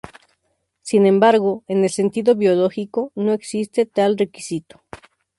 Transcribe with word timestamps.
Sin 0.81 1.05
embargo, 1.05 1.63
en 1.67 1.83
el 1.83 1.91
sentido 1.91 2.33
biológico 2.33 3.11
no 3.13 3.33
existe 3.33 3.85
tal 3.85 4.17
requisito. 4.17 4.81